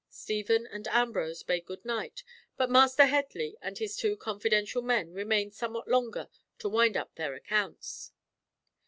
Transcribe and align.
Stephen 0.09 0.65
and 0.65 0.87
Ambrose 0.87 1.43
bade 1.43 1.67
good 1.67 1.85
night, 1.85 2.23
but 2.57 2.71
Master 2.71 3.05
Headley 3.05 3.55
and 3.61 3.77
his 3.77 3.95
two 3.95 4.17
confidential 4.17 4.81
men 4.81 5.13
remained 5.13 5.53
somewhat 5.53 5.87
longer 5.87 6.27
to 6.57 6.69
wind 6.69 6.97
up 6.97 7.13
their 7.13 7.35
accounts. 7.35 8.11